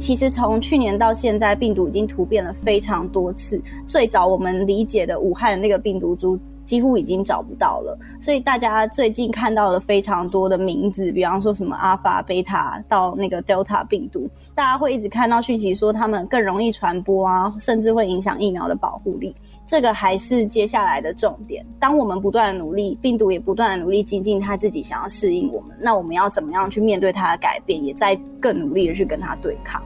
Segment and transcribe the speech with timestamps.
[0.00, 3.60] 其实从去年到现在，病毒已经突变了非常多次。
[3.86, 6.38] 最早我们理解的武汉的那个病毒株，
[6.68, 7.98] 几乎已经找不到了。
[8.20, 19.34] 所以大家最近看到了非常多的名字，比方说什么阿法、贝塔到那个 Delta 病毒，大家会一直看到讯息说他们更容易传播啊，甚至会影响疫苗的保护力。
[19.66, 21.64] 这个还是接下来的重点。
[21.80, 29.82] 当我们不断的努力，病毒也不断的努力精进它自己想要适应我们，那我们要怎么样去面对它的改变，也在更努力的去跟它对抗。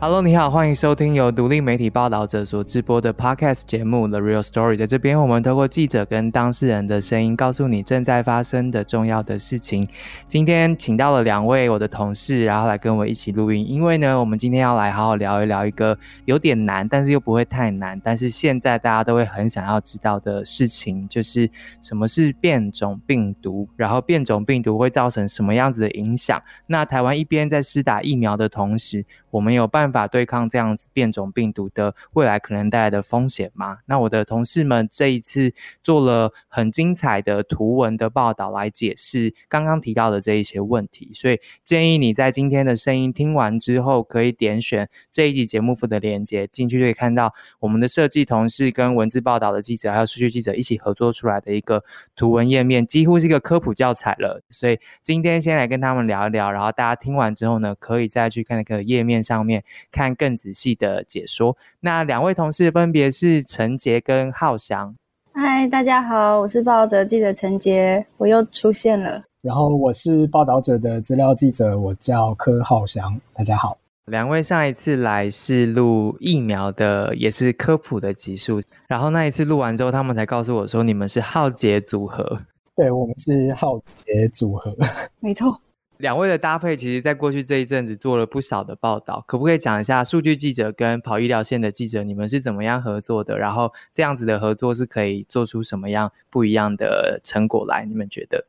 [0.00, 4.74] Hello，你好，欢迎收听由独立媒体报道者所直播的 Podcast 节目《The Real Story》。
[4.76, 9.88] 在这边，我们透过记者跟当事人的声音，告诉你正在发生的重要的事情。
[10.28, 13.68] 今天请到了两位我的同事，然后来跟我一起录音。
[13.68, 21.50] 因为呢，我们今天要来好好聊一聊一个有点难，但是又不会太难，但是现在大家都会很想要知道的事情，就是
[21.82, 26.40] 什么是变种病毒，然后变种病毒会造成什么样子的影响。
[26.68, 33.78] 那台湾一边在施打疫苗的同时，我们有办法对抗这样子变种病毒的未来可能带来的风险吗？
[33.86, 51.84] 那我的同事们这一次做了很精彩的图文的报道来解释刚刚提到的这一些问题，所以建议你在今天的声音听完之后，可以点选这一集节目附的链接进去，就可以看到我们的设计同事跟文字报道的记者还有数据记者一起合作出来的一个
[52.16, 54.42] 图文页面，几乎是一个科普教材了。
[54.50, 59.18] 所以今天先来跟他们聊一聊，然后大家听完之后呢，可以再去看那个页面。
[59.28, 61.56] 上面看更仔细的解说。
[61.80, 64.94] 那两位同事分别是陈杰跟浩翔。
[65.32, 69.22] 嗨，大家好，我是报道者记者陈杰，我又出现了。
[69.40, 73.20] 然后我是报道者的资料记者，我叫柯浩翔。
[73.32, 73.78] 大家好。
[74.06, 78.60] 两位上一次来是录疫苗的，也是科普的集数。
[78.88, 82.40] 然后那一次录完之后，他们才告诉我说，你们是浩杰组合。
[82.74, 84.74] 对，我们是浩杰组合。
[85.20, 85.60] 没错。
[85.98, 93.36] 两位的搭配，其实在过去这一阵子做了不少的报道，可不可以讲一下数据记者跟跑医疗线的记者，你们是怎么样合作的？
[93.36, 97.84] 然后这样子的合作是可以做出什么样不一样的成果来？
[97.84, 98.46] 你们觉得？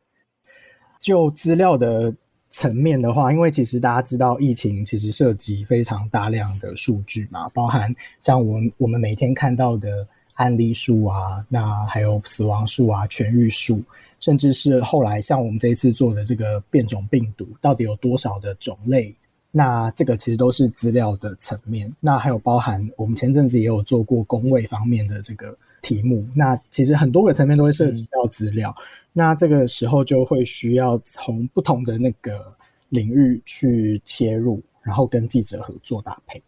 [0.99, 2.13] 就资料的
[2.49, 13.81] 层面的话，因为其实大家知道，疫情其实涉及非常大量的数据嘛，包含像我们我们每天看到的案例数啊，那还有死亡数啊、痊愈数。
[14.19, 19.15] 甚至是后来像我们这一次做的这个变种病毒，到底有多少的种类？
[19.51, 21.91] 那这个其实都是资料的层面。
[21.99, 26.23] 那还有包含我们前阵子也有做过工位方面的这个题目。
[26.35, 28.75] 那其实很多个层面都会涉及到资料。
[29.11, 32.53] 那这个时候就会需要从不同的那个
[32.89, 36.41] 领域去切入，然后跟记者合作搭配。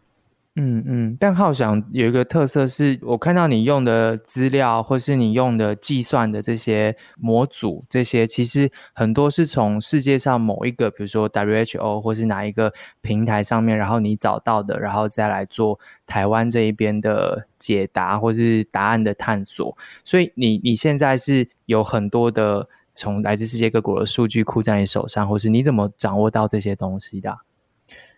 [0.56, 12.70] 嗯嗯，但浩翔有一个特色是，我看到你用的资料，或是你用的计算的这些模组，这些其实很多是从世界上某一个，比如说 WHO 或是哪一个
[13.00, 19.74] 平台上面，然后你找到的，然后再来做台湾这一边的解答或是答案的探索。
[20.04, 27.38] 所以你你现在是有很多的从来自世界各国的数据库在你手上，或是你怎么掌握到这些东西的？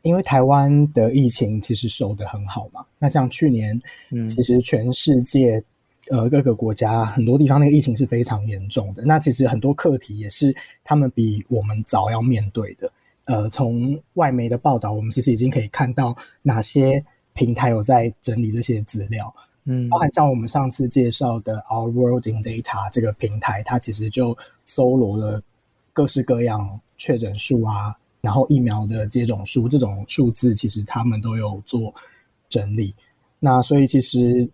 [0.05, 5.65] 因为台湾的疫情其实守得很好嘛，那像去年，嗯，其实全世界，
[6.11, 9.03] 呃，各个国家很多地方那个疫情是非常严重的。
[9.07, 10.55] 那其实很多课题也是
[10.85, 12.93] 他们比我们早要面对的。
[13.25, 25.41] 呃，从外媒的报道，我们其实已经可以看到哪些平台有在整理这些资料，嗯，包含像我们上次介绍的 Our World in Data 这个平台，它其实就搜罗了
[25.95, 27.97] 各式各样确诊数啊。
[28.25, 31.95] 然后疫苗的接种数这种数字，其实他们都有做
[32.49, 32.95] 整理。
[33.39, 34.49] 那所以其实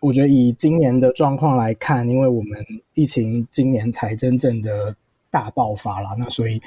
[0.00, 4.94] 我觉得以今年的状况来看，因为我们疫情今年才真正的
[5.30, 6.60] 大爆发了，那所以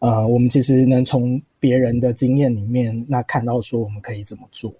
[0.00, 4.70] 呃，我们其实能从别人的经验里面那看到说我们可以怎么做。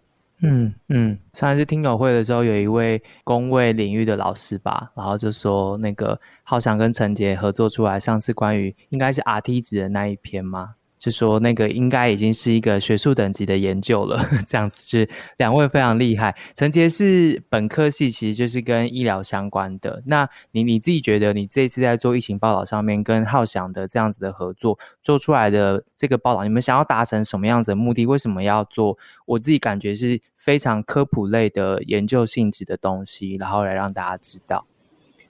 [0.40, 10.74] 嗯嗯，上一次听友会的时候，有一位工位领域的老师吧，然后就说那个浩翔跟陈杰合作出来，上次关于应该是 R T 值的那一篇吗？
[11.04, 15.06] 就说那个应该已经是一个学术等级的研究了， 这样子是
[15.36, 16.34] 两位非常厉害。
[16.54, 20.02] 陈杰是本科系，其实就是跟医疗相关的。
[20.06, 28.06] 那你你自己觉得，你这次在做疫情报道上面跟浩翔的这样子的合作做出来的这个报道，你们想要达成什么样子的目的？
[28.06, 28.96] 为什么要做？
[29.26, 34.64] 我自己感觉是非常科普类的研究性质的东西，然后来让大家知道。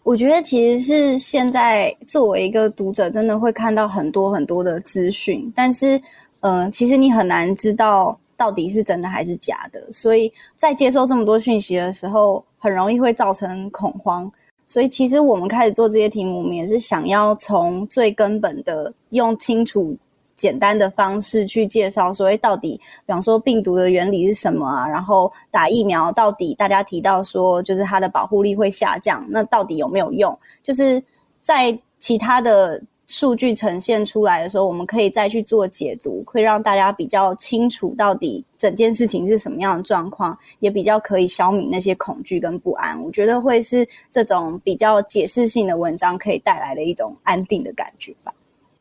[0.05, 5.99] 我觉得其实是现在作为一个读者，真的会看到很多很多的资讯，但是，
[6.41, 9.83] 嗯，其实你很难知道到底是真的还是假的。
[9.91, 14.31] 所以在接收这么多讯息的时候，很容易会造成恐慌。
[14.67, 19.97] 所以其实我们开始做这些题目，我们也是想要从最根本的，用清楚、
[20.37, 24.89] 简单的方式去介绍，所谓到底，比方说病毒的原理是什么啊？
[24.89, 30.39] 然后打疫苗到底，大家提到说就是它的保护力会下降，那到底有没有用？
[30.63, 31.03] 就是
[31.43, 32.83] 在其他的。
[33.07, 42.99] 数据呈现出来的时候，我们可以再去做解读，会让大家比较清楚到底整件事情是什么样的状况，也比较可以消弭那些恐惧跟不安。
[43.05, 48.33] 我觉得会是这种比较解释性的文章可以带来的一种安定的感觉吧。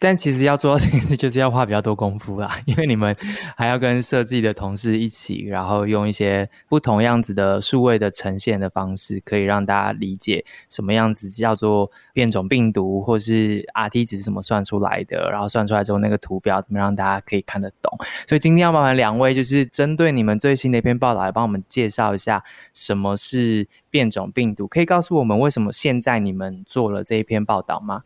[0.04, 3.16] 但其实要做到这件事，就是要花比较多功夫啦，因为你们
[3.56, 17.90] 还要跟设计的同事一起，然后用一些不同样子的数位的呈现的方式，可以让大家理解什么样子叫做变种病毒，或是 RT 值怎么算出来的，然后算出来之后那个图表怎么让大家可以看得懂。
[18.28, 28.04] 所以今天要麻烦两位，就是针对你们最新的一篇报道，来帮我们介绍一下什么是变种病毒，可以告诉我们为什么现在你们做了这一篇报道吗？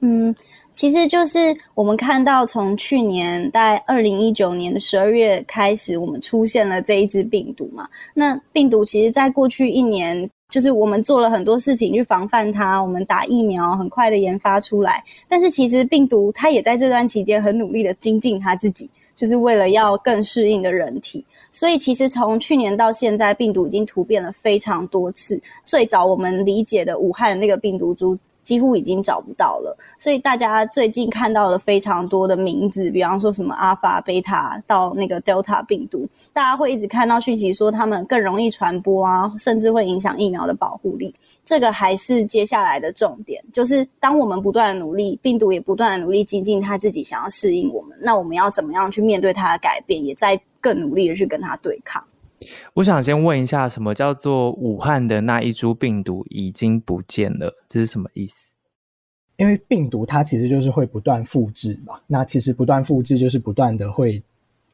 [0.00, 0.34] 嗯。
[0.78, 7.88] 其实就是我们看到，从去年在二零一九年的十二月开始，我们出现了这一支病毒嘛。
[8.14, 15.02] 那病毒其实在过去一年，就是我们做了很多事情去防范它，我们打疫苗很快的研发出来。
[15.26, 21.24] 但是其实病毒它也在这段期间很努力的精进它自己，就是为了要更适应的人体。
[21.50, 25.40] 所以其实从去年到现在，病毒已经突变了非常多次。
[25.64, 28.16] 最早我们理解的武汉那个病毒株。
[28.48, 41.14] 几乎已经找不到了，所以大家最近看到了非常多的名字，比方说什么阿法、贝塔到那个 Delta 病毒，大家会一直看到讯息说他们更容易传播啊，甚至会影响疫苗的保护力。
[41.44, 52.02] 这个还是接下来的重点，就是当我们不断的努力，病毒也不断的努力精进它自己，想要适应我们，那我们要怎么样去面对它的改变，也在更努力的去跟它对抗。
[52.74, 57.52] 我想先问一下，什么叫做武汉的那一株病毒已经不见了？
[57.68, 58.54] 这是什么意思？
[59.36, 64.22] 因为病毒它其实就是会不断复制嘛，那其实不断复制就是不断的会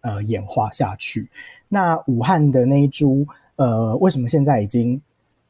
[0.00, 1.28] 呃演化下去。
[1.69, 3.26] 那武汉的那一株
[3.56, 5.00] 呃，为什么现在已经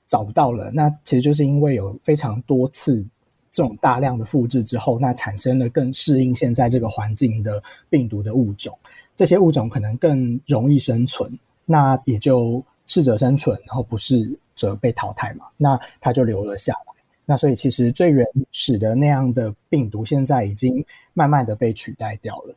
[0.06, 0.70] 找不到了？
[0.72, 3.05] 那其实就是因为有非常多次
[3.52, 8.76] 这种大量的复制之后，那产生了更适应现在这个环境的病毒的物种，
[9.14, 11.38] 这些物种可能更容易生存。
[11.64, 15.46] 那也就适者生存，然后不适者被淘汰嘛。
[15.56, 16.94] 那它就留了下来。
[17.26, 20.84] 那所以其实最原始的那样的病毒，现在已经
[21.14, 22.55] 慢慢的被取代掉了。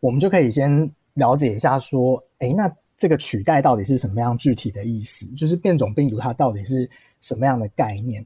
[0.00, 5.26] 我们就可以先了解一下，说，哎，那这个取代到底是什么样具体的意思？
[5.28, 6.88] 就是变种病毒它到底是
[7.22, 8.24] 什么样的概念？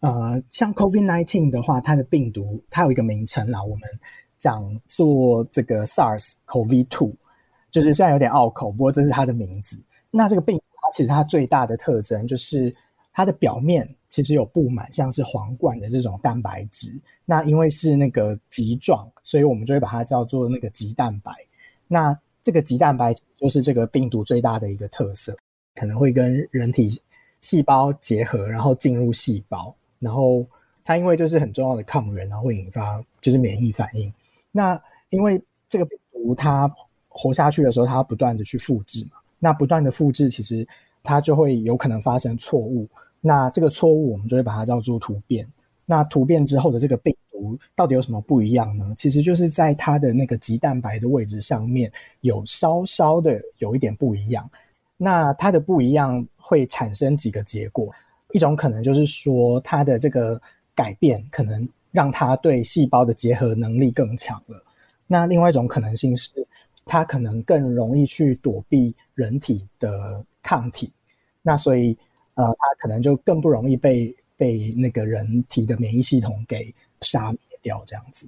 [0.00, 3.88] 呃，像 COVID-19 的话，它的病毒它有一个名称啦，我们
[4.38, 7.14] 讲做这个 SARS-CoV-2。
[7.70, 9.78] 就是虽然有点拗口，不过这是它的名字。
[10.10, 12.74] 那这个病毒它其实它最大的特征就是
[13.12, 16.98] 它的表面其实有布满像是皇冠的这种蛋白质。
[17.24, 21.32] 那因为是那个棘状，所以我们就会把它叫做那个棘蛋白。
[21.86, 25.36] 那这个棘蛋白就是这个病毒最大的一个特色，
[25.74, 26.90] 可能会跟人体
[27.42, 30.46] 细胞结合，然后进入细胞，然后
[30.84, 34.10] 它因为就是很重要的抗原，然后会引发就是免疫反应。
[34.50, 34.80] 那
[35.10, 35.38] 因为
[35.68, 36.66] 这个病毒它
[37.20, 40.64] 活下去的时候，它不断的去复制嘛，那不断的复制，其实
[41.02, 42.88] 它就会有可能发生错误。
[43.20, 45.44] 那这个错误，我们就会把它叫做突变。
[45.84, 48.94] 那突变之后的这个病毒到底有什么不一样呢？
[48.96, 54.48] 其实就是在它的那个棘蛋白的位置上面有稍稍的有一点不一样。
[54.96, 57.92] 那它的不一样会产生几个结果，
[58.32, 60.40] 一种可能就是说它的这个
[60.72, 64.62] 改变可能让它对细胞的结合能力更强了。
[65.08, 66.30] 那另外一种可能性是。
[66.88, 70.90] 它可能更容易去躲避人体的抗体，
[71.42, 71.96] 那所以
[72.34, 78.26] 呃，它可能就更不容易被被那个人体的免疫系统给杀灭掉，这样子。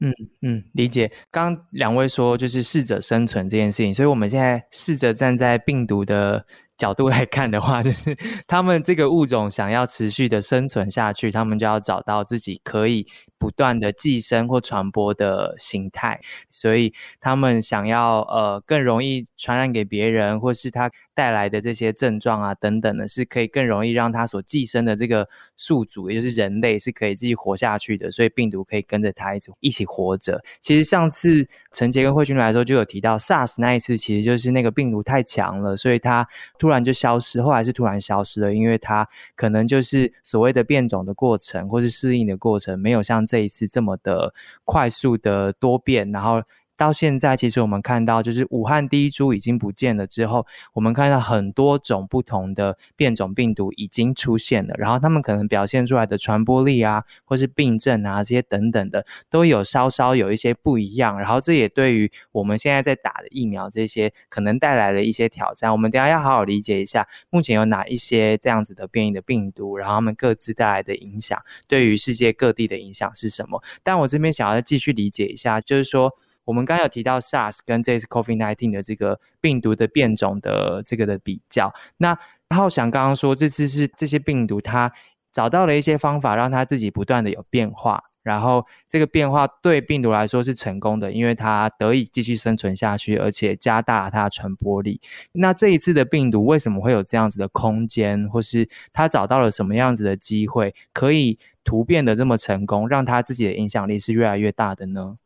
[0.00, 1.10] 嗯嗯，理解。
[1.30, 6.46] 刚两位说就是适者生存这件事情，所以我们现在试着站在病毒的
[6.78, 8.16] 角度来看的话，就是
[8.48, 13.06] 他们这个物种想要持续的生存下去，他们就要找到自己可以。
[13.40, 16.20] 不断的寄生或传播的形态，
[16.50, 30.40] 所以他们想要呃更容易传染给别人，或是他带来的这些症状啊等等的，是可以更容易让它所寄生的这个宿主，也就是人类是可以自己活下去的，所以病毒可以跟着它一起一起活着。
[30.60, 36.24] 其实上次陈杰跟慧君来的时候就有提到，SARS 那一次其实就是那个病毒太强了，所以它
[36.56, 44.32] 突然就消失，后来是突然消失了，因为它可能就是所谓的变种的过程或是适应的过程没有像这一次这么的
[44.64, 46.40] 快速的多变，然后
[46.78, 61.18] 到现在，其实我们看到，就是武汉第一株已经不见了之后，我们看到很多种不同的变种病毒已经出现了，然后他们可能表现出来的传播力啊，或是病症啊这些等等的，都有稍稍有一些不一样。
[61.18, 65.72] 然后这也对于我们现在在打的疫苗这些，可能带来了一些挑战。
[65.72, 73.60] 我们等下要好好理解一下，目前有哪一些这样子的变异的病毒，然后他们各自带来的影响，对于世界各地的影响是什么？
[73.82, 76.12] 但我这边想要继续理解一下，就是说。
[76.48, 81.74] 我们刚刚有提到 SARS 跟这次 COVID-19 的这个病毒的变种的这个的比较。
[81.98, 84.90] 那浩翔刚刚说，这次是这些病毒它
[85.30, 95.02] 找到了一些方法，让它自己不断的有变化，然后这个变化对病毒来说是成功的，因为它得以继续生存下去，而且加大了它的传播力。
[95.32, 105.16] 那这一次的病毒为什么会有这样子的空间，或是它找到了什么样子的机会，可以突变的这么成功，让它自己的影响力是越来越大的呢？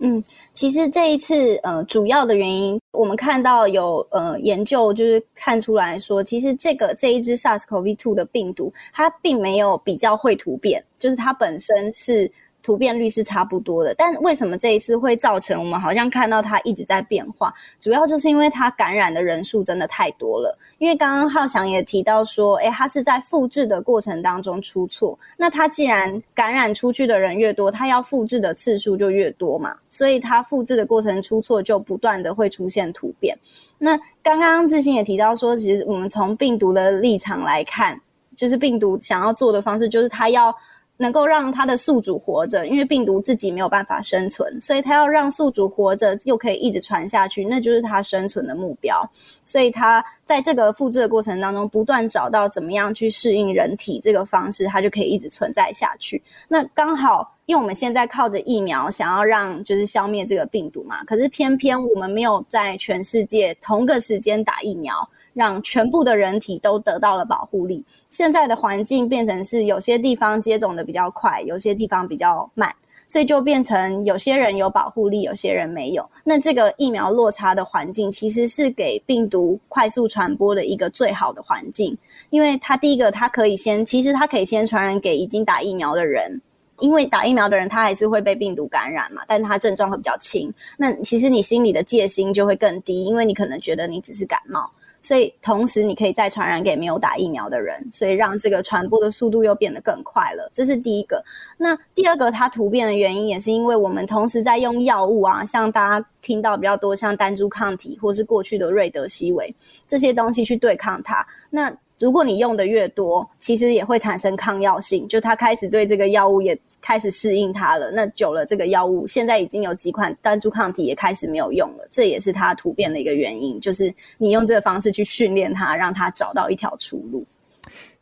[0.00, 0.22] 嗯，
[0.54, 12.30] 其实这一次，呃，主要的原因，我们看到有呃研究就是看出来说，其实这个这一只 SARS-CoV-2 的病毒，它并没有比较会突变，就是它本身是。
[12.62, 17.52] 突变率是差不多的，但为什么这一次会造成我们好像看到它一直在变化？
[17.78, 20.56] 主要就是因为它感染的人数真的太多了。
[20.78, 25.18] 因为刚刚浩翔也提到说，诶，它是在复制的过程当中出错。
[25.36, 33.36] 那它既然感染出去的人越多，它要复制的次数就越多嘛，所以它复制的过程出错，就不断的会出现突变。
[33.78, 37.98] 那刚刚志兴也提到说，其实我们从病毒的立场来看，
[38.34, 40.54] 就是病毒想要做的方式，就是它要。
[41.00, 49.02] 能够让它的宿主活着，因为病毒自己没有办法生存，所以它要让宿主活着，又可以一直传下去，那就是它生存的目标。
[49.42, 56.22] 所以它在这个复制的过程当中，不断找到怎么样去适应人体这个方式，它就可以一直存在下去。
[56.46, 65.08] 那刚好，因为我们现在靠着疫苗想要让就是消灭这个病毒嘛，可是偏偏我们没有在全世界同个时间打疫苗。
[65.34, 67.84] 让全部的人体都得到了保护力。
[68.08, 72.72] 现在的环境变成是有些地方接种的比较快，有些地方比较慢，
[73.06, 76.08] 所以就变成有些人有保护力，有些人没有。
[76.24, 81.96] 那这个疫苗落差的环境，其实是给病毒快速传播的一个最好的环境，
[82.30, 86.40] 因为它第一个，它可以先，其实它可以先传染给已经打疫苗的人，
[86.78, 90.52] 因为打疫苗的人他还是会被病毒感染嘛，但他症状会比较轻。
[90.76, 94.70] 那其实你心里的戒心就会更低，因为你可能觉得你只是感冒。
[95.00, 100.50] 所以，同时你可以再传染给没有打疫苗的人，所以让这个传播的速度又变得更快了。
[100.52, 101.24] 这是第一个。
[101.56, 109.54] 那第二个，它突变的原因也是因为我们同时在用药物啊，像大家听到比较多，像单株抗体或是过去的瑞德西韦
[109.88, 111.26] 这些东西去对抗它。
[111.48, 117.90] 那如果你用的越多，其实也会产生抗药性，就它开始对这个药物也开始适应它了。
[117.90, 123.60] 那久了，这个药物现在已经有几款单株抗体也开始没有用了，这也是它突变的一个原因。
[123.60, 127.22] 就是你用这个方式去训练它，让它找到一条出路。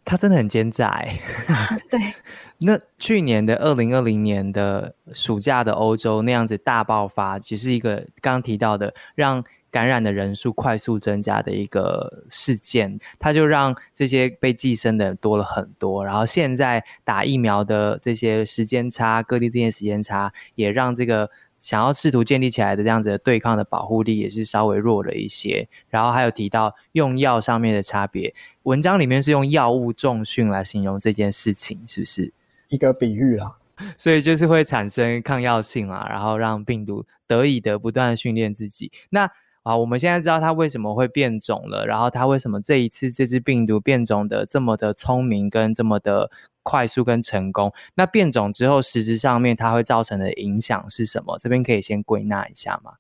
[0.04, 1.04] 它真的很奸诈。
[1.90, 2.00] 对。
[2.60, 9.44] 那去年的二零二零年的暑假的欧洲那样子大爆发，只是一个刚刚提到的让。
[9.70, 16.04] 感染的人数快速增加的一个事件，它就让这些被寄生的多了很多。
[16.04, 25.68] 然后现在打疫苗的这些时间差，各地这些时间差，也让这个想要试图建立起来的这样子的对抗的保护力也是稍微弱了一些。
[25.88, 32.32] 然后还有提到用药上面的差别，文章里面是用药物重训来形容这件事情，是不是
[32.68, 33.56] 一个比喻啊？
[33.96, 38.90] 所以就是会产生抗药性啊，然后让病毒得以的不断训练自己。
[39.10, 39.30] 那
[39.68, 46.30] 好，我们现在知道它为什么会变种了，然后它为什么这一次这只病毒变种的这么的聪明，跟这么的
[46.62, 47.70] 快速跟成功。
[47.94, 51.38] 那变种之后，实质上面它会造成的影响是什么？
[51.38, 52.92] 这边可以先归纳一下吗？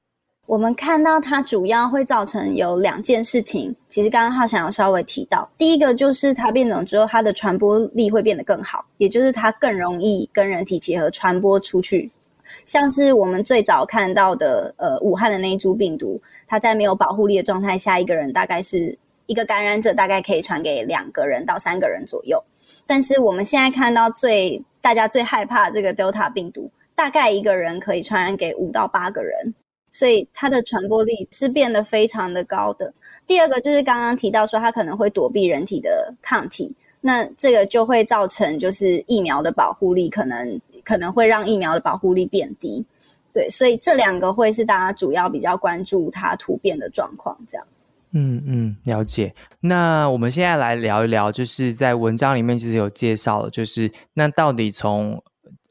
[0.44, 12.10] 我们看到它主要会造成有两件事情，其实刚刚浩想要稍微提到，第一个就是它变种之后，它的传播力会变得更好，也就是它更容易跟人体结合传播出去。
[12.68, 22.44] 像是我们最早看到的，呃，武汉的那一株病毒，它在没有保护力的状态下，一个人大概是一个感染者，大概可以传给两个人到三个人左右。
[22.86, 29.54] 但是我们现在看到最大家最害怕这个 Delta 病毒，大概一个人可以传染给五到八个人，
[29.90, 32.92] 所以它的传播力是变得非常的高的。
[33.26, 40.60] 第二个就是刚刚提到说，它可能会躲避人体的抗体，那这个就会造成就是疫苗的保护力可能。
[40.88, 42.82] 可能会让疫苗的保护力变低，
[43.30, 47.66] 对，所以这两个会是大家主要比较关注它突变的状况，这样。
[48.12, 49.34] 嗯嗯，了解。
[49.60, 55.22] 那我们现在来聊一聊，就是在文章里面其实有介绍，就是那到底从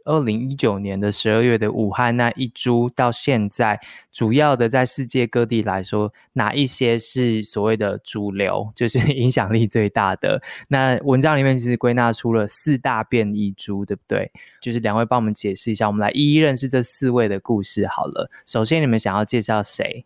[0.08, 3.80] 二零一九年的十二月的武汉那一株到现在，
[4.14, 10.42] 主要的在世界各地来说，哪一些是所谓的主流，就是 影响力最大的？
[10.70, 14.32] 那文章里面其实归纳出了四大变异株，对不对？
[14.62, 18.32] 就是两位帮我们解释一下，我们来一一认识这四位的故事好了。
[18.46, 20.06] 首先，你们想要介绍谁？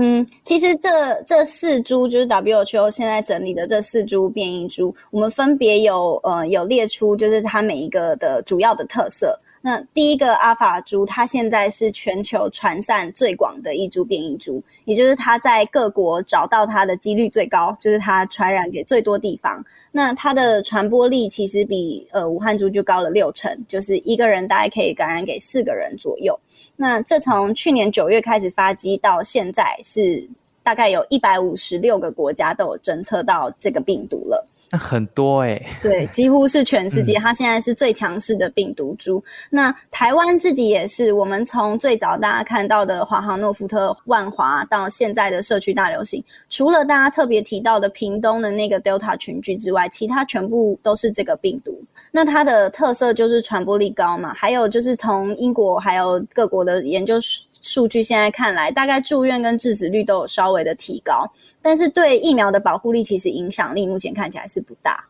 [0.00, 0.88] 嗯，其实这
[1.26, 9.36] 这四株就是 WHO 现在整理的这四株变异株，我们分别有呃有列出，就是它每一个的主要的特色。
[9.60, 19.64] 那第一个阿法株，它现在是全球传散最广的一株变异株，也就是它在各国找到它的几率最高，就是它传染给最多地方。
[19.90, 26.38] 那它的传播力其实比呃武汉株就高了六成，就是一个人大概可以感染给四个人左右。
[26.76, 30.24] 那这从去年九月开始发机到现在，是
[30.62, 34.46] 大概有一百五十六个国家都有侦测到这个病毒了。
[34.70, 39.22] 那很多哎，对，几乎是全世界，它现在是最强势的病毒株。
[39.48, 51.82] 那台湾自己也是，我们从最早大家看到的华航诺夫特、万华到现在的社区大流行，除了大家特别提到的屏东的那个 Delta 群聚之外，其他全部都是这个病毒。
[52.10, 57.18] 那它的特色就是传播力高嘛，还有就是从英国还有各国的研究。
[57.60, 61.28] 数据现在看来，大概住院跟致死率都有稍微的提高，
[61.60, 65.08] 但是对疫苗的保护力其实影响力目前看起来是不大。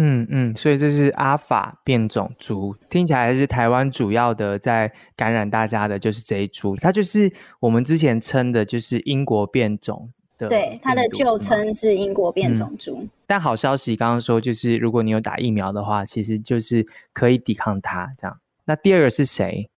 [0.00, 10.46] 嗯嗯，所以这是阿法变种株，听起来是台湾主要的在感染大家的就是这一株，它就是我们之前称的就是英国变种的。
[10.46, 13.08] 对，它的旧称是英国变种株。
[13.26, 18.38] 但好消息刚刚说就是如果你有打疫苗的话，其实就是可以抵抗它这样。
[18.64, 19.68] 那第二个是谁？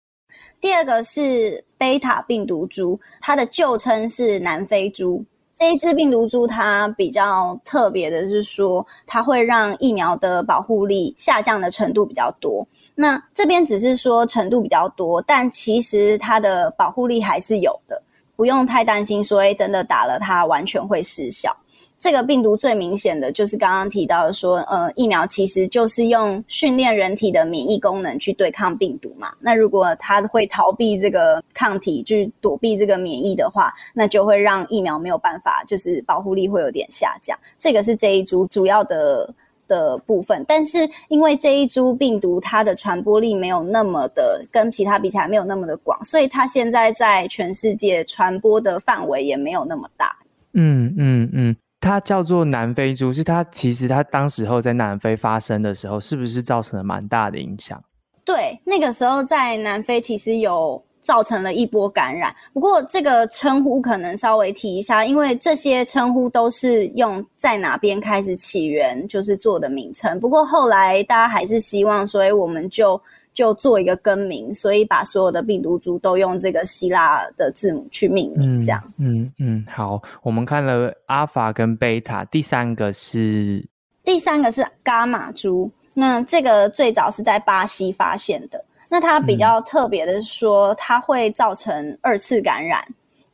[0.60, 5.24] 第二个是贝塔病毒株，它的旧称是南非株。
[5.60, 12.66] 这一支病毒株它比较特别的是说，它会让疫苗的保护力下降的程度比较多。
[12.94, 18.02] 那这边只是说程度比较多，但其实它的保护力还是有的，
[18.36, 21.54] 不用太担心说，哎，真的打了它完全会失效。
[22.00, 29.34] 这个病毒最明显的就是刚刚提到的，说呃，疫苗其实就是用训练人体的免疫功能去对抗病毒嘛。
[29.38, 37.38] 那如果它会逃避这个抗体，去躲避这个免疫的话，那就会让疫苗没有办法，就是保护力会有点下降。
[37.58, 39.34] 这个是这一株主要的
[39.68, 40.42] 的部分。
[40.48, 50.16] 但是因为这一株病毒它的传播力没有那么的跟其他比起来没有那么的广，所以它现在在全世界传播的范围也没有那么大。
[50.54, 51.54] 嗯嗯嗯。
[51.80, 57.82] 它叫做南非猪，是它其实它当时候在南非发生的时候，是不是造成了蛮大的影响？
[58.24, 62.34] 对，那个时候在南非其实有造成了一波感染。
[62.52, 70.20] 不过这个称呼可能稍微提一下，因为这些称呼都是用在哪边开始起源，就是做的名称。
[70.20, 73.00] 不过后来大家还是希望，所以我们就。
[73.32, 78.82] 就做一个更名，所以把所有的病毒株都用这个希腊的字母去命名，这样。
[78.98, 83.66] 嗯嗯，好，我们看了阿法跟贝塔，第三个是
[84.04, 85.70] 第三个是伽马株。
[85.92, 88.64] 那这个最早是在巴西发现的。
[88.88, 92.84] 那它比较特别的是说，它会造成二次感染，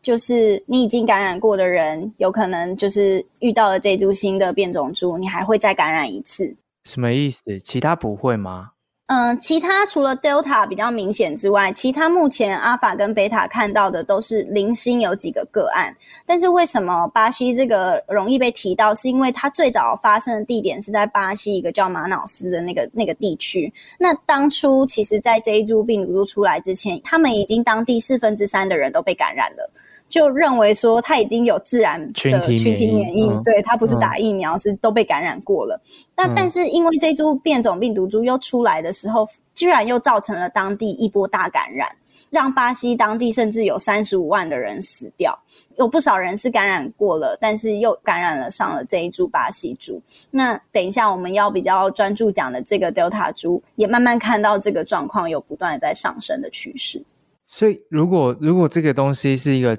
[0.02, 6.54] 就是你已经感染过的人，有可能就是遇到了这株新的变种株，你还会再感染一次。
[6.84, 7.58] 什么意思？
[7.60, 8.70] 其他不会吗？
[9.08, 15.96] 嗯，其他除了 Delta 比较明显之外，其他目前阿法跟贝塔看到的都是零星有几个个案。
[16.26, 18.92] 但是为什么巴西这个容易被提到？
[18.94, 23.72] 是因为它最早发生的地点是在巴西一个叫马瑙斯的那个那个地区。
[23.96, 29.70] 那当初其实，在这一株病毒出来之前，他们已经当地四分之三的人都被感染了。
[30.08, 35.80] 就认为说他已经有自然的群体免疫，对他不是打疫苗，是都被感染过了。
[36.16, 41.90] 那但是因为这株变种病毒株又出来的时候，居然又造成了当地一波大感染，
[42.30, 45.36] 让巴西当地甚至有三十五万的人死掉，
[45.76, 50.00] 有不少人是感染过了，但是又感染了上了这一株巴西株。
[50.30, 57.02] 那等一下我们要比较专注讲的这个 Delta 株，也慢慢看到这个状况有不断在上升的趋势。
[57.48, 59.78] 所以，如果如果这个东西是一个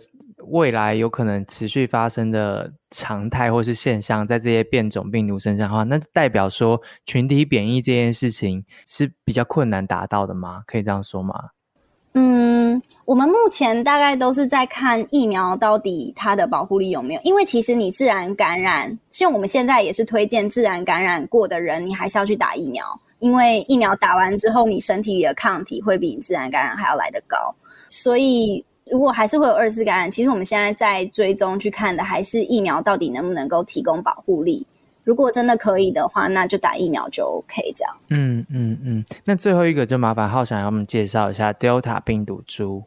[0.50, 10.64] 未来有可能持续发生的常态或是现象，在这些变种病毒身上的话，那代表说群体免疫这件事情是比较困难达到的吗？
[10.66, 11.36] 可以这样说吗？
[12.14, 22.84] 嗯，我们目前大概都是在看疫苗到底它的保护力有没有，因为其实你自然感染，像我们现在也是推荐自然感染过的人，你还是要去打疫苗。
[23.20, 27.54] 因为疫苗打完之后，你身体里的抗体会比你自然感染还要来得高，
[27.90, 34.66] 所以如果还是会有二次感染，其实我们现在在追踪去看的还是疫苗到底能不能够提供保护力，
[35.04, 37.74] 如果真的可以的话，那就打疫苗就 OK。
[37.76, 37.98] 这样。
[38.10, 39.06] 嗯嗯嗯。
[39.26, 42.84] 那最后一个就麻烦浩翔要我们介绍一下 Delta 病毒株。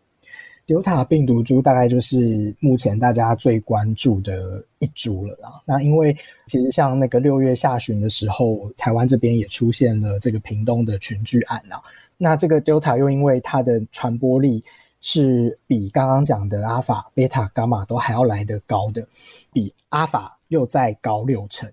[0.67, 5.61] Delta 病毒株大概就是目前大家最关注的一株了啦。
[5.67, 11.83] 那因为其实像那个六月下旬的时候，台湾这边也出现了这个屏东的群聚案啊。
[12.17, 14.63] 那这个 Delta 又因为它的传播力
[15.01, 19.07] 是比刚刚讲的阿法、贝塔、伽马都还要来得高的，
[19.53, 21.71] 比阿法又再高六成，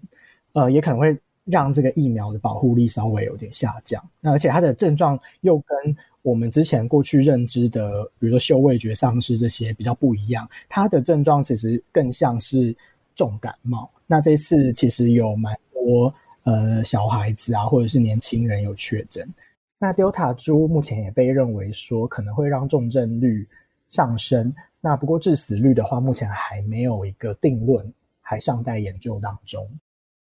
[0.54, 4.04] 呃，也可能会让这个疫苗的保护力稍微有点下降。
[4.22, 12.76] 那而且它的症状又跟我们之前过去认知的，比如说嗅味觉丧失这些比较不一样，它的症状其实更像是
[13.16, 13.90] 重感冒。
[14.06, 16.14] 那这次其实有蛮多
[16.44, 19.28] 呃小孩子啊，或者是年轻人有确诊。
[19.80, 23.48] 那 Delta 株目前也被认为说可能会让重症率
[23.90, 24.54] 上升。
[24.82, 29.70] 那不过致死率的话，目前还没有一个定论，还尚待研究当中。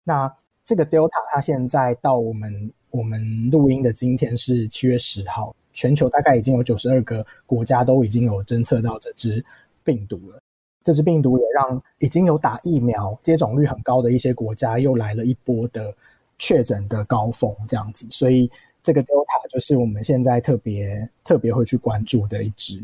[0.04, 0.32] 那
[0.64, 5.54] 这个 Delta 它现在到我们我们录音的今天是七月十号。
[5.74, 9.42] 全球大概已经有九十二个国家都已经有侦测到这支
[9.82, 10.38] 病毒了。
[10.84, 15.94] 这支病毒也让已经有打疫苗、接种率很高的一些国家又来了一波的
[16.38, 18.06] 确诊的高峰，这样子。
[18.10, 18.50] 所以
[18.82, 22.82] 这个 Delta 就是我们现在特别特别会去关注的一支。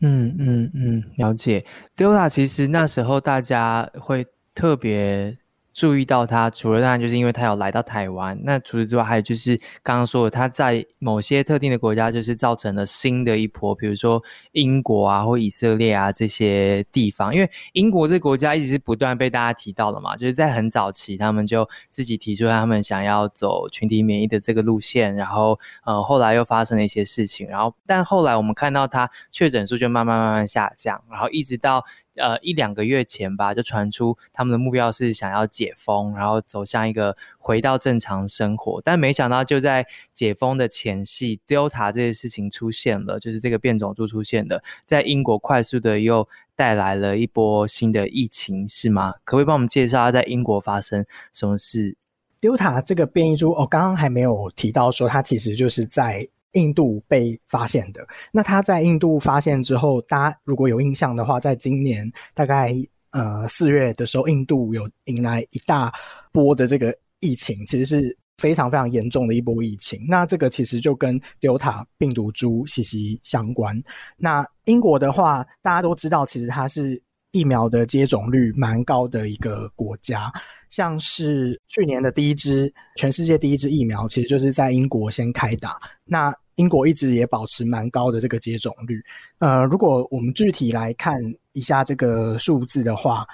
[0.00, 1.64] 嗯嗯嗯，了解。
[1.96, 5.36] Delta 其实那时候大家会特别。
[5.78, 31.84] 注意到他，除了当然就是因为他有来到台湾，那除此之外，还有就是刚刚说的，他在某些特定的国家就是造成了新的一波，比如说英国啊或以色列啊这些地方，因为英国这国家一直是不断被大家提到的嘛，就是在很早期他们就自己提出他们想要走群体免疫的这个路线，然后呃后来又发生了一些事情，然后但后来我们看到它确诊数就慢慢慢慢下降，然后一直到。
[32.18, 38.80] 呃，一两个月前吧，就传出他们的目标是想要解封，然后走向一个回到正常生活。
[38.84, 49.12] 但没想到就在解封的前夕，Delta 这些事情出现了，就是这个变种株出现了，在英国快速的又带来了一波新的疫情，是吗？
[49.24, 51.96] 可不可以帮我们介绍下在英国发生什么事
[52.40, 56.28] ？Delta 这个变异株，哦，刚刚还没有提到说它其实就是在。
[56.52, 62.74] 印度被发现的，那他在印度发现之后，大家如果有印象的话，在今年大概
[63.10, 65.92] 呃四月的时候，印度有迎来一大
[66.32, 70.00] 波的这个疫情，其实是非常非常严重的一波疫情。
[70.08, 73.80] 那这个其实就跟 Delta 病毒株息息相关。
[74.16, 77.00] 那英国的话，大家都知道，其实它是
[77.32, 80.32] 疫苗的接种率蛮高的一个国家。
[80.68, 85.78] 像是去年的第一支全世界第一支疫苗，其实就是在英国先开打。
[86.04, 89.00] 那英国一直也保持蛮高的这个接种率。
[89.38, 91.16] 呃，如果我们具体来看
[91.52, 93.26] 一下这个数字的话，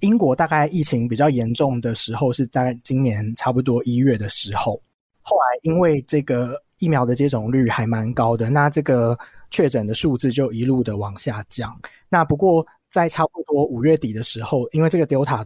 [0.00, 4.80] 英国大概疫情比较严重的时候是大概今年差不多一月的时候。
[5.22, 9.16] 后来因为这个疫苗的接种率还蛮高的，那这个
[9.50, 11.72] 确诊的数字就一路的往下降。
[12.08, 15.44] 那不过在差不多五月底的时候，因为这个 Delta。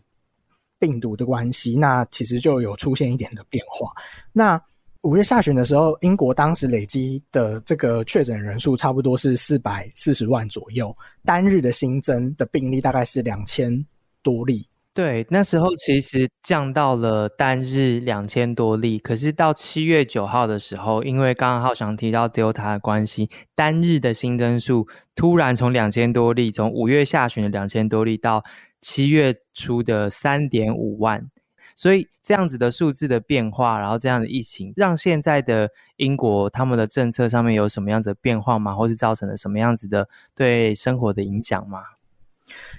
[0.79, 3.91] 病毒的关系，那其实就有出现一点的变化。
[4.33, 4.61] 那
[5.03, 13.87] 五月下旬的时候，英国当时累积的这个确诊人数差不多是四百四十万左右，单日的新增的病例大概是两千
[14.23, 14.67] 多例。
[14.97, 28.43] 对，那时候其实降到了单日两千多例，可是到七月九号的时候，因为刚刚浩翔提到 Delta 的关系，单日的新增数突然从两千多例，从五月下旬的两千多例到。
[28.79, 31.29] 七月初的三点五万，
[31.75, 38.77] 所以这样子的数字的变化，然后这样的疫情，让现在的英国他们的政策上面有什么样子的变化吗？
[38.77, 41.81] 或是造成了什么样子的对生活的影响吗？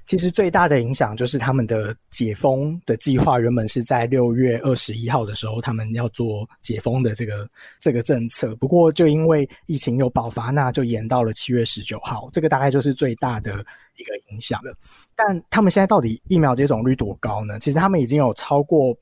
[0.06, 7.50] 其实最大的影响就是他们的解封的计划，原本是在六月二十一号的时候，他们要做解封的这个
[7.82, 8.56] 这个政策。
[8.56, 12.30] 不过就因为疫情又爆发，那就延到了七月十九号。
[12.32, 13.52] 这个大概就是最大的
[13.98, 14.74] 一个影响了。
[15.16, 17.60] 但他们现在到底疫苗接种率多高呢？
[17.60, 18.98] 其实他们已经有超过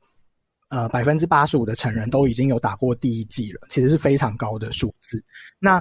[0.69, 5.23] 呃百分之八十五的成人都已经有打过第一剂了，其实是非常高的数字。
[5.60, 5.80] 那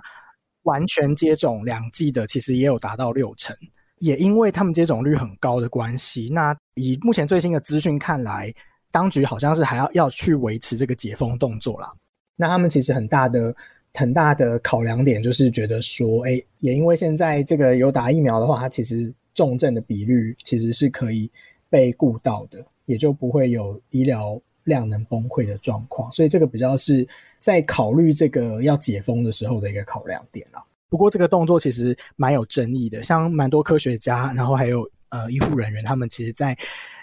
[0.65, 3.57] 完全接种两剂的，其实也有达到六成。
[4.05, 8.53] 也因为他们接种率很高的关系，那以目前最新的资讯看来，
[8.91, 11.91] 当局好像是还要要去维持这个解封动作啦。
[12.37, 13.57] 那他们其实很大的
[13.95, 21.31] 很大的考量点就是觉得说，哎，也因为现在这个有打疫苗的话，它其实重症的比率其实是可以
[21.71, 26.13] 被顾到的，也就不会有医疗量能崩溃的状况。
[26.13, 30.63] 所以这个比较是在考虑这个要解封的时候的一个考量点啦。
[30.95, 36.57] 不过这个动作其实蛮有争议的，像蛮多科学家，然后还有呃医护人员，他们其实在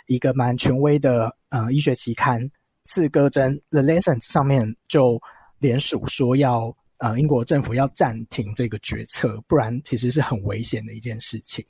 [0.08, 2.49] 一个蛮权威的呃医学期刊
[2.86, 5.21] 次割针，The Lancet 上面就
[5.60, 11.65] 联署说要呃英国政府要暂停这个决策，不然其实是很危险的一件事情。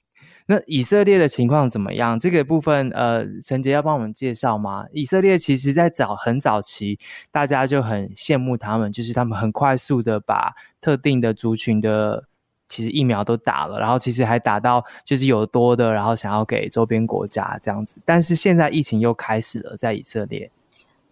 [0.46, 2.20] 那以色列的情况怎么样？
[2.20, 4.86] 这个部分，呃，陈杰要帮我们介绍吗？
[4.92, 7.00] 以色列其实在早很早期，
[7.32, 12.26] 大家就很羡慕他们，就是他们很快速的把特定的族群的
[12.68, 17.98] 其实疫苗都打了，然后其实还打到就是有多的，然后想要给周边国家这样子。
[18.06, 20.50] 但是现在疫情又开始了，在以色列。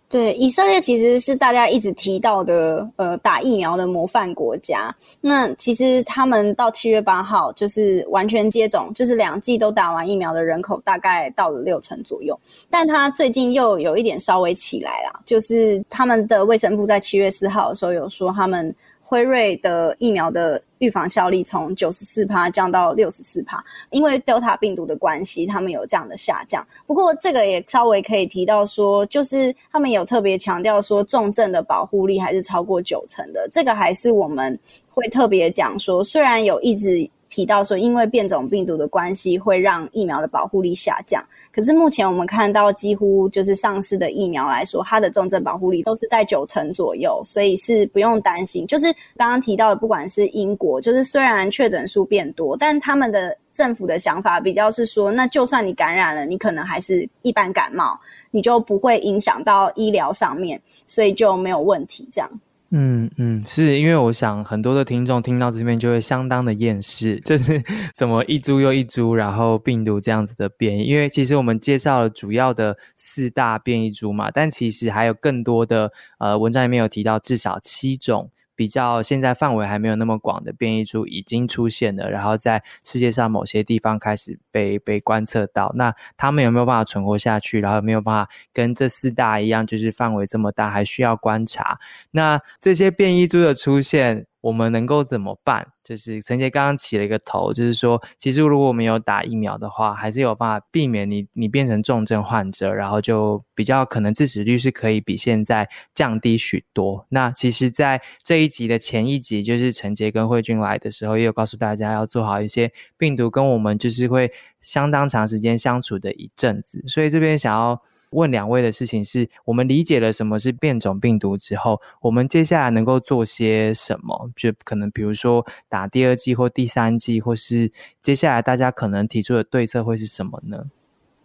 [0.10, 4.93] 对，以色列其实是大家一直提到的，呃，打疫苗的模范国家。
[5.22, 12.38] 那其实他们到七月八号就是完全接种，就是两剂都打完疫苗的人口大概到了六成左右。
[12.72, 18.76] 但他最近又有一点稍微起来了，就是他们的卫生部在七月四号的时候有说他们。
[19.02, 26.65] 辉瑞的疫苗的预防效力从九十四帕降到六十四帕，因为 Delta 病毒的关系，他们有这样的下降。
[26.88, 33.48] 不过这个也稍微可以提到说，就是他们有特别强调说，重症的保护力还是超过九成的。
[33.52, 34.58] 这个还是我们
[34.89, 41.24] 会特别讲说，虽然有一直提到说，因为变种病毒的关系，会让疫苗的保护力下降。
[41.52, 48.65] 可是目前我们看到，几乎就是上市的疫苗来说，它的重症保护力都是在九成左右，所以是不用担心。
[48.65, 58.00] 就是刚刚提到的，不管是英国，就是虽然确诊数变多，但他们的政府的想法比较是说，那就算你感染了，你可能还是一般感冒，
[58.32, 62.30] 你就不会影响到医疗上面，所以就没有问题这样。
[62.71, 67.62] 嗯嗯，是因为我想很多的听众听到这边就会相当的厌世， 就是
[67.95, 70.84] 怎么一株又一株，然后病毒这样子的变异。
[70.84, 78.29] 因为其实我们介绍了主要的四大变异株嘛，但其实还有更多的呃文章里面有提到至少七种。
[78.60, 85.72] 比较现在范围还没有那么广的变异株已经出现了，然后在世界上某些地方开始被被观测到。
[85.76, 87.62] 那他们有没有办法存活下去？
[87.62, 91.80] 然后有没有办法跟这四大一样，就是范围这么大，还需要观察。
[92.12, 94.26] 那这些变异株的出现。
[94.41, 95.67] 我们能够怎么办？
[95.84, 107.06] 就是陈杰刚刚起了一个头，就是说，其实如果我们有打疫苗的话，还是有办法避免你你变成重症患者，然后就比较可能致死率是可以比现在降低许多。
[107.10, 117.82] 那其实，在这一集的前一集，就是陈杰跟慧君来的时候，也有告诉大家要做好一些病毒跟我们就是会相当长时间相处的一阵子，所以这边想要。
[118.12, 124.32] 问两位的事情是我们理解了什么是变种病毒之后，我们接下来能够做些什么？
[124.36, 130.63] 就可能比如说打第二剂或第三剂，或是接下来大家可能提出的对策会是什么呢？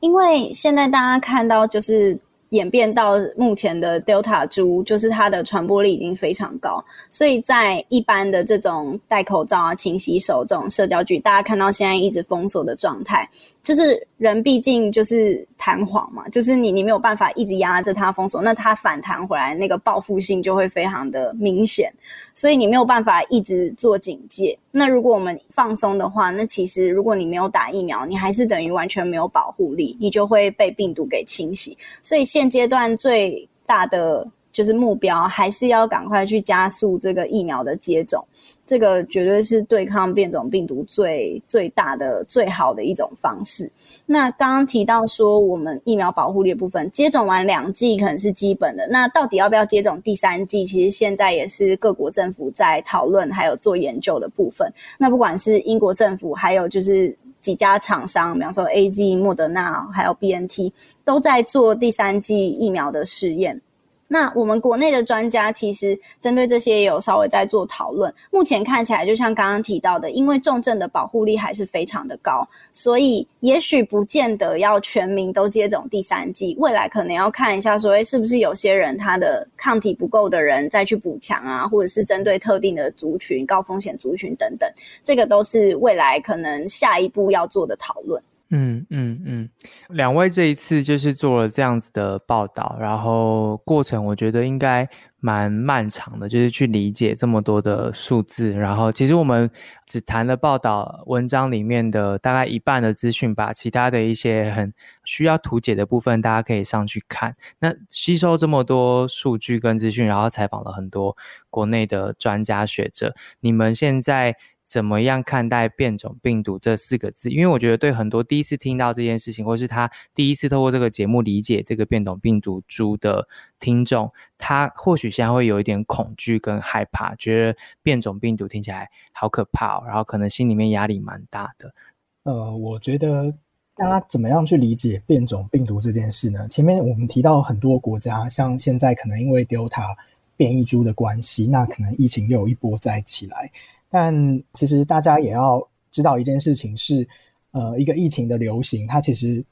[0.00, 2.18] 因为现在大家看到就是。
[2.50, 13.28] 演变到目前的 Delta 株，就是它的传播力已经非常高，所以在一般的这种戴口罩啊、勤洗手这种社交距，大家看到现在一直封锁的状态，
[13.64, 21.90] 就是人毕竟就是弹簧嘛，就是你你没有办法一直压着它封锁，那它反弹回来那个报复性就会非常的明显，
[22.34, 24.56] 所以你没有办法一直做警戒。
[24.70, 31.76] 那如果我们放松的话，那其实如果你没有打疫苗，你还是等于完全没有保护力，你就会被病毒给侵袭。
[32.02, 38.22] 所以现阶段最大的就是目标，还是要赶快去加速这个疫苗的接种。
[38.66, 43.70] 这个绝对是对抗变种病毒最最大的、最好的一种方式。
[44.06, 48.86] 那刚刚提到说，我们疫苗保护力部分，接种完两剂可能是基本的。
[48.88, 50.64] 那到底要不要接种第三剂？
[50.64, 54.72] 其实现在也是各国政府在讨论，还有做研究的部分。
[54.98, 60.72] 那不管是英国政府，还有就是几家厂商，比方说 A Z、莫德纳，还有 B N T，
[61.04, 63.60] 都在做第三剂疫苗的试验。
[64.06, 68.12] 那我们国内的专家其实针对这些也有稍微在做讨论。
[68.30, 76.54] 目前看起来，就像刚刚提到的，因为重症的保护力还是非常的高，所以也许不见得要全民都接种第三剂。
[76.58, 84.70] 未来可能要看一下，说哎，是不是有些人他的抗体不够的人再去补强啊，或者是针对特定的族群、高风险族群等等，
[85.02, 88.22] 这个都是未来可能下一步要做的讨论。
[88.56, 89.50] 嗯嗯嗯，
[89.88, 94.88] 两位这一次就是做了这样子的报道，然后过程我觉得应该
[95.18, 98.52] 蛮漫长的，就是去理解这么多的数字。
[98.52, 99.50] 然后其实我们
[99.86, 104.72] 只谈了报道文章里面的大概一半的资讯吧，其他的一些很
[105.04, 107.34] 需要图解的部分，大家可以上去看。
[107.58, 111.16] 那吸收这么多数据跟资讯，然后采访了很多
[111.50, 114.36] 国内的专家学者，你们现在。
[114.64, 117.30] 怎么样看待变种病毒这四个字？
[117.30, 123.28] 因为我觉得对很多第一次听到这件事情，或是他第一次透过这个节目理解这个变种病毒株的
[123.60, 131.74] 听众，他或许现在会有一点恐惧跟害怕，觉得变种病毒听起来好可怕，然后可能心里面压力蛮大的。
[132.22, 133.34] 呃，我觉得
[133.76, 136.48] 大家怎么样去理解变种病毒这件事呢？
[136.48, 139.94] 前面我们提到很多国家，像现在可能因为 Delta
[140.36, 143.50] 变异株的关系，那可能疫情又有一波再起来。
[143.94, 147.06] 但其实大家也要知道一件事情是，
[147.52, 149.44] 呃，一个疫情的流行，它其实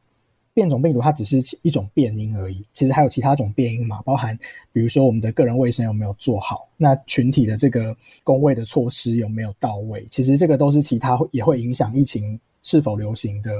[0.52, 2.66] 变种病毒它只是一种变因而已。
[2.74, 4.36] 其实还有其他种变因嘛，包含
[4.72, 13.50] 比如说我们的个人卫生有没有做好，那群体的这个工位的措施有没有到位，其实这个都是其他也会影响疫情是否流行的。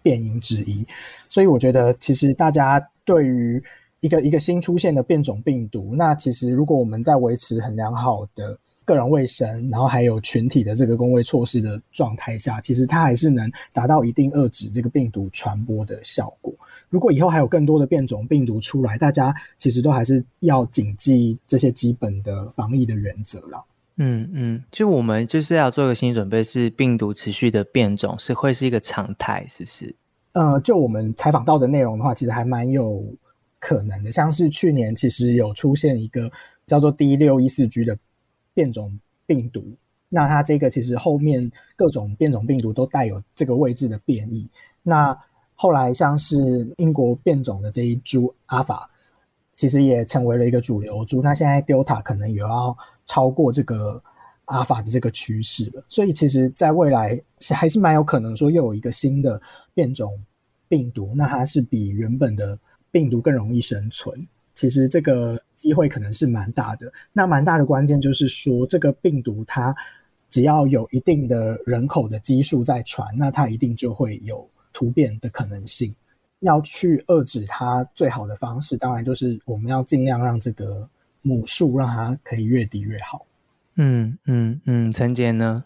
[0.00, 0.86] 变因之一，
[1.28, 3.62] 所以我觉得其实大家对于
[3.98, 8.56] 一个一个新出现的变种病毒，那其实如果我们在维持很良好的
[8.88, 16.54] 个人卫生，然后还有群体的这个工位措施的状态下，其实它还是能达到一定遏制这个病毒传播的效果。
[16.88, 23.62] 如果以后还有更多的变种病毒出来，大家其实都还是要谨记这些基本的防疫的原则了。
[23.98, 29.94] 嗯嗯，就我们就是要做一个心理准备，是病毒持续的变种是会是一个常态，是不是？
[30.32, 33.04] 呃，就我们采访到的内容的话，其实还蛮有
[33.58, 34.10] 可能的。
[34.10, 36.30] 像是去年其实有出现一个
[36.66, 37.98] 叫做 D 六一四 G 的
[38.58, 39.62] 变种病毒，
[40.08, 44.50] 那它这个其实后面各种变种病毒都带有这个位置的变异。
[44.82, 45.16] 那
[45.54, 48.90] 后来像是英国变种的这一株阿法。
[49.54, 54.00] 其实也成为了一个主流株，那现在 Delta 可能也要超过这个
[54.44, 59.42] 阿法的这个趋势了，所以其实在未来是还是蛮有可能说又有一个新的
[59.74, 60.16] 变种
[60.68, 62.56] 病毒，那它是比原本的
[62.92, 64.24] 病毒更容易生存，
[64.58, 66.92] 其实这个机会可能是蛮大的。
[67.12, 69.72] 那蛮大的关键就是说，这个病毒它
[70.30, 75.94] 只要有一定的人口的基数在传，那它一定就会有突变的可能性。
[76.40, 80.88] 要去遏制它最好的方式，当然就是我们要尽量让这个
[81.22, 83.24] 母数让它可以越低越好。
[83.76, 85.62] 嗯嗯嗯，陈杰呢？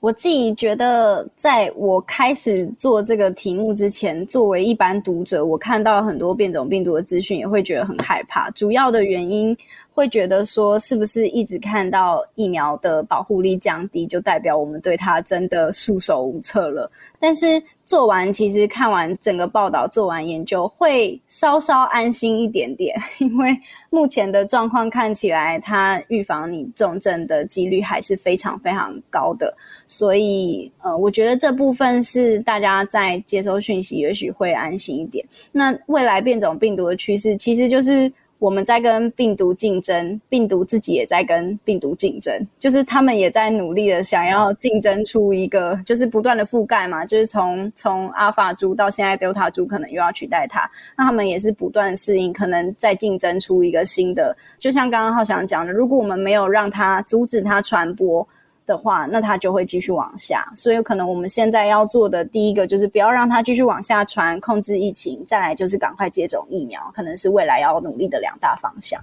[0.00, 8.50] 我自己觉得，在我开始做这个题目之前，作为一般读者，我看到很多变种病毒的资讯，也会觉得很害怕。
[8.50, 9.56] 主要的原因
[9.92, 16.90] 会觉得说，是不是一直看到疫苗的保护力降低，就代表我们对它真的束手无策了？
[17.18, 17.62] 但是。
[17.86, 23.56] 做完，其实看完整个报道，做完研究，会稍稍安心一点点， 因为
[23.90, 35.24] 目前的状况看起来，它预防你重症的几率还是非常非常高的，所以，呃，我觉得这部分是大家在接收讯息，也许会安心一点。
[35.52, 38.12] 那未来变种病毒的趋势，其实就是。
[38.38, 54.36] 我们在跟病毒竞争，病毒自己也在跟病毒竞争，就是他们也在努力的想要竞争出一个，就是不断的覆盖嘛，就是从从阿尔法株到现在德尔塔株，可能又要取代它，那他们也是不断适应，可能再竞争出一个新的。
[54.58, 58.26] 就像刚刚浩翔讲的，如果我们没有让它阻止它传播。
[58.66, 69.00] 的话，那它就会继续往下，所以可能我们现在要做的第一个就是不要让它继续往下传，控制疫情；再来就是赶快接种疫苗，可能是未来要努力的两大方向。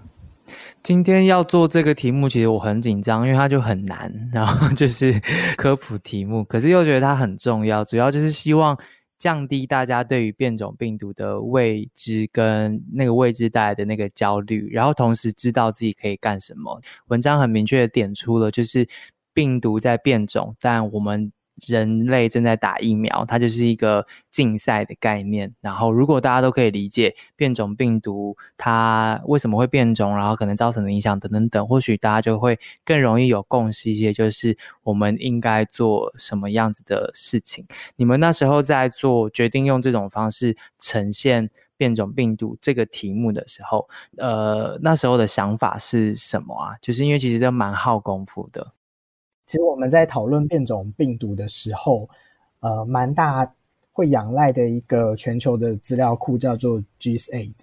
[0.83, 5.17] 今天要做这个题目，其实我很紧张，因为它就很难，然后就是
[5.55, 8.77] 科普题目，可是又觉得它很重要，主要就是希望
[9.17, 16.81] 降低大家对于变种病毒的未知跟那个未知带来的那个焦虑，然后同时知道自己可以干什么。
[17.07, 18.85] 文章很明确的点出了，就是。
[19.33, 21.31] 病毒在变种，但我们
[21.67, 25.53] 人类正在打疫苗，它就是一个竞赛的概念。
[25.61, 37.63] 然后，如果大家都可以理解变种病毒它为什么会变种，然后可能造成的影响等等等，或许大家就会更容易有共识一些，就是我们应该做什么样子的事情。
[37.97, 46.73] 你们那时候在做决定用这种方式呈现变种病毒这个题目的时候，呃，那时候的想法是什么啊？
[46.81, 48.73] 就是因为其实都蛮耗功夫的。
[49.45, 52.09] 其实我们在讨论变种病毒的时候，
[52.61, 53.53] 呃，蛮大
[53.91, 57.53] 会仰赖的一个全球的资料库叫做 GSAID。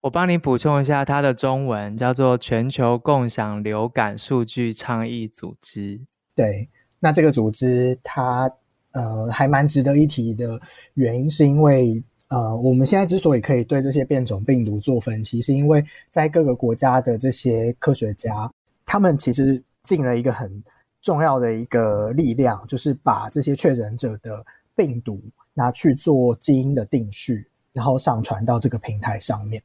[0.00, 6.00] 我帮你补充一下，它的中文叫做全球共享流感数据倡议组织。
[6.34, 6.68] 对，
[7.00, 8.50] 那这个组织它
[8.92, 10.60] 呃还蛮值得一提的
[10.94, 18.50] 原因，是因为呃我们现在之所以可以对这些变种病毒做分析，是因为在各个国家的这些科学家，
[18.84, 20.62] 他们其实尽了一个很
[21.06, 25.22] 重要的一个力量就是把这些确诊者的病毒
[25.54, 29.62] 拿去做基因的定序，然后上传到这个平台上面。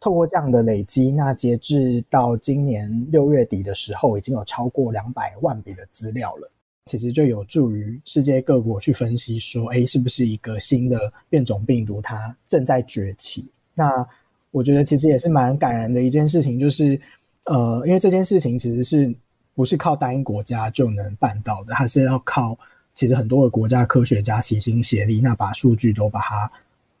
[0.00, 6.50] 透过这样的累积，那截至到今年六月底的时候，已经有超过两百万笔的资料了。
[6.86, 10.98] 其实就有助于世界各国去分析说，哎，是不是一个新的
[11.28, 13.46] 变种病毒它正在崛起？
[13.74, 14.04] 那
[14.50, 17.00] 我觉得其实也是蛮感人的一件事情，就是
[17.44, 19.14] 呃，因为这件事情其实是。
[19.54, 22.58] 不是靠单一国家就能办到的，它是要靠
[22.94, 26.50] 其实很多的国家科学家齐心协力，那把数据都把它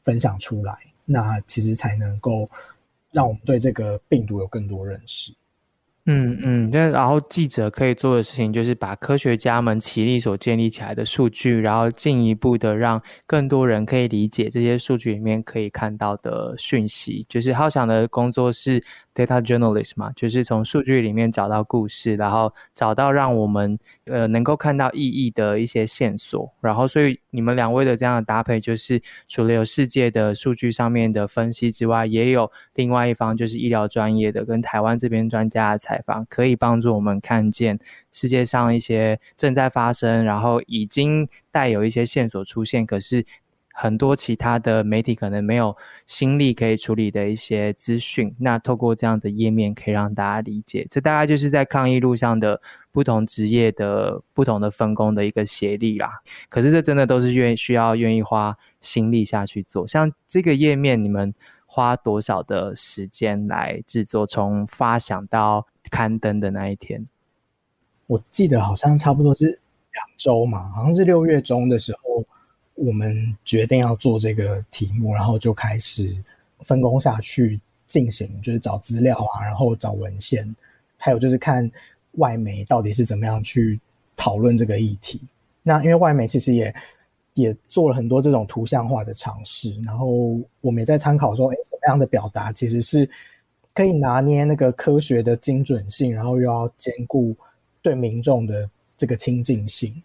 [0.02, 2.48] 分享出来，那其实才能够
[3.12, 5.32] 让我们对这个病毒有更多认识。
[6.06, 17.26] 嗯嗯，那然后记者可以做的事情就是把科学家们齐力所建立起来的数据，然后进一步的让更多人可以理解这些数据里面可以看到的讯息。
[17.28, 18.82] 就是浩翔的工作是。
[19.12, 26.50] data journalist 嘛，就是从数据里面找到故事，然后找到让我们呃能够看到意义的一些线索。
[26.60, 37.78] 然后，所以你们两位的这样的搭配，就是除了有世界的数据上面的分析之外，也有另外一方就是医疗专业的跟台湾这边专家的采访，可以帮助我们看见
[38.12, 43.26] 世界上一些正在发生，然后已经带有一些线索出现，可是。
[43.72, 45.74] 很多其他的媒体可能没有
[46.04, 50.86] 心力可以处理的一些资讯，那透过这样的页面可以让大家理解。
[50.90, 52.60] 这大概就是在抗疫路上的
[52.92, 56.20] 不同职业的不同的分工的一个协力啦。
[56.50, 59.88] 可是这真的都是愿需要愿意花心力下去做。
[59.88, 61.32] 像这个页面，你们
[61.64, 64.26] 花多少的时间来制作？
[64.26, 67.04] 从发想到刊登的那一天，
[68.06, 72.24] 我记得好像差不多是两周嘛，好像是六月中的时候。
[72.74, 76.16] 我们决定要做这个题目，然后就开始
[76.60, 80.56] 分工下去进行，就是找资料啊，然后找文献，
[80.96, 81.70] 还有就是看
[82.12, 83.78] 外媒到底是怎么样去
[84.16, 85.20] 讨论这个议题。
[85.62, 86.74] 那因为外媒其实也
[87.34, 93.06] 也做了很多这种图像化的尝试，然后我们也在参考说，哎，什么样的表达其实是
[93.80, 97.34] 可以拿捏那个科学的精准性，然后又要兼顾
[97.80, 100.02] 对民众的这个亲近性。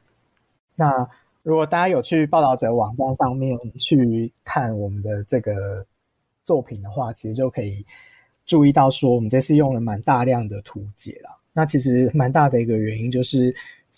[0.76, 1.05] 那
[1.43, 5.86] 如果大家有去报道者网站上面去看我们的这个
[6.45, 7.86] 作品的话，其实就可以
[8.45, 11.38] 注意到说，我们这次用了蛮大量的图解了。
[11.51, 13.53] 那其实蛮大的一个原因就是，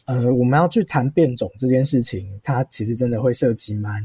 [0.06, 4.04] 呃，我们要去谈变种这件事情，它其实真的会涉及蛮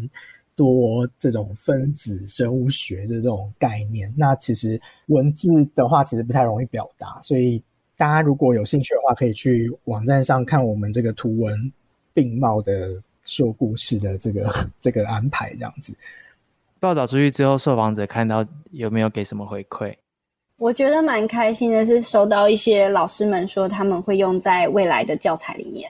[0.63, 4.13] 多这种分子生物学的这种概念。
[4.17, 7.63] 那其实文字的话，其实不太容易表达，所以
[7.97, 11.73] 大家如果有兴趣的话，可以去网站上看我们这个图文
[12.13, 13.03] 并茂的。
[13.25, 15.95] 说故事的这个 这个安排这样子，
[16.81, 19.95] 报道出去之后，受访者看到有没有给什么回馈？
[20.57, 25.89] 我觉得蛮开心的，是收到一些老师们说他们会用在未来的教材里面。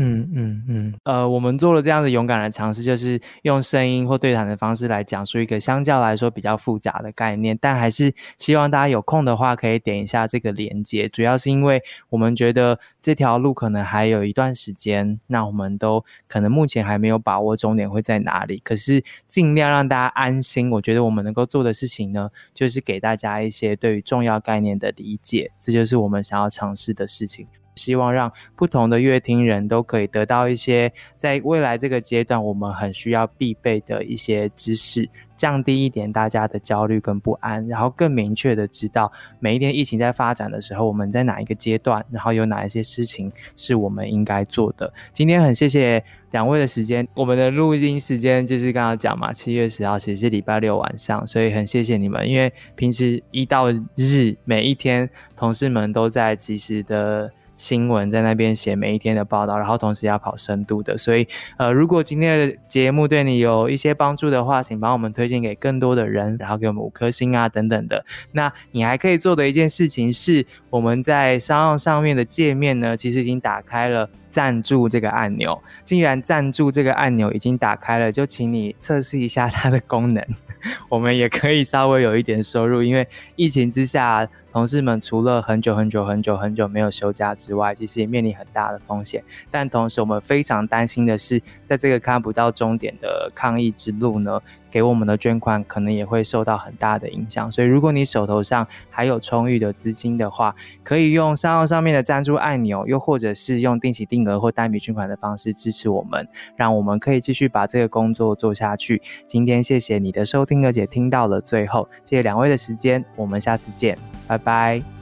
[0.00, 11.08] 嗯嗯嗯，呃，我们做了这样的勇敢的尝试，就是用声音或对谈的方式来讲述一个相较来说比较复杂的概念，但还是希望大家有空的话可以点一下这个连接。
[11.08, 20.70] 主要是因为我们觉得这条路可能还有一段时间，那我们都可能目前还没有把握终点会在哪里，可是尽量让大家安心。
[20.70, 27.48] 我觉得我们能够做的事情呢，就是给大家一些对于重要概念的理解，这就是我们想要尝试的事情。
[27.78, 44.92] 希望让不同的乐听人都可以得到一些在未来这个阶段我们很需要必备的一些知识，降低一点大家的焦虑跟不安，然后更明确的知道每一天疫情在发展的时候，我们在哪一个阶段，然后有哪一些事情是我们应该做的。
[45.12, 46.02] 今天很谢谢
[46.32, 57.32] 两位的时间，我们的录音时间就是刚刚讲嘛，七月十号其实是礼拜六晚上，所以很谢谢你们，因为平时一到日每一天同事们都在及时的。
[57.58, 61.26] 新闻在那边写每一天的报道，然后同时要跑深度的，所以
[61.58, 68.04] 呃，如果今天的节目对你有一些帮助的话，请帮我们推荐给更多的人，然后给我们五颗星啊等等的。
[68.32, 74.08] 那你还可以做的一件事情是，我们在商号上面的界面呢，其实已经打开了。
[74.30, 80.24] 赞助这个按钮，既然赞助这个按钮已经打开了，就请你测试一下它的功能。
[80.88, 83.06] 我们也可以稍微有一点收入，因为
[83.36, 89.22] 疫情之下，同事们除了很久很久很久很久没有休假之外，其实也面临很大的风险。
[89.50, 94.40] 但同时，我们非常担心的是，在这个看不到终点的抗疫之路呢。
[94.70, 109.00] 给我们的捐款可能也会受到很大的影响，所以如果你手头上还有充裕的资金的话，可以用商号上面的赞助按钮，又或者是用定期定额或单笔捐款的方式支持我们，让我们可以继续把这个工作做下去。
[109.26, 113.96] 今天谢谢你的收听，而且听到了最后，谢谢两位的时间，我们下次见，
[114.26, 114.97] 拜拜。